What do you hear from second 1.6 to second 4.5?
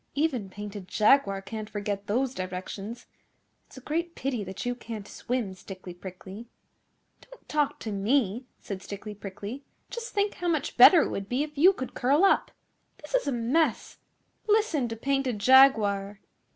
forget those directions. It's a great pity